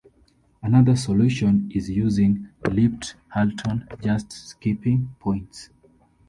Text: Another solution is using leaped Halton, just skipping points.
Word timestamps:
Another 0.63 0.95
solution 0.95 1.71
is 1.75 1.87
using 1.87 2.49
leaped 2.67 3.13
Halton, 3.35 3.87
just 4.01 4.31
skipping 4.31 5.15
points. 5.19 5.69